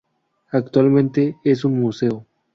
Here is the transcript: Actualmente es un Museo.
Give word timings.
Actualmente 0.49 1.37
es 1.43 1.63
un 1.63 1.79
Museo. 1.79 2.25